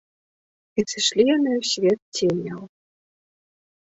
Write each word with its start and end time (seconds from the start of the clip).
І 0.83 0.85
сышлі 0.93 1.25
яны 1.35 1.51
ў 1.59 1.63
свет 1.73 1.99
ценяў. 2.29 2.61